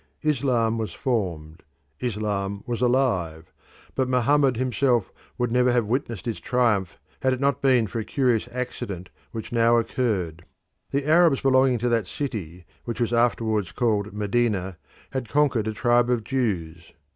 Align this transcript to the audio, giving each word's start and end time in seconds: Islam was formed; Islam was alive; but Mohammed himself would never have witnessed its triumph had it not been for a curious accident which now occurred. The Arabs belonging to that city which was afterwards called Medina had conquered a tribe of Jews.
Islam 0.23 0.79
was 0.79 0.93
formed; 0.93 1.61
Islam 1.99 2.63
was 2.65 2.81
alive; 2.81 3.53
but 3.93 4.09
Mohammed 4.09 4.57
himself 4.57 5.11
would 5.37 5.51
never 5.51 5.71
have 5.71 5.85
witnessed 5.85 6.27
its 6.27 6.39
triumph 6.39 6.97
had 7.21 7.33
it 7.33 7.39
not 7.39 7.61
been 7.61 7.85
for 7.85 7.99
a 7.99 8.03
curious 8.03 8.49
accident 8.51 9.09
which 9.31 9.51
now 9.51 9.77
occurred. 9.77 10.43
The 10.89 11.05
Arabs 11.07 11.41
belonging 11.41 11.77
to 11.77 11.89
that 11.89 12.07
city 12.07 12.65
which 12.83 12.99
was 12.99 13.13
afterwards 13.13 13.71
called 13.71 14.11
Medina 14.11 14.77
had 15.11 15.29
conquered 15.29 15.67
a 15.67 15.71
tribe 15.71 16.09
of 16.09 16.23
Jews. 16.23 16.93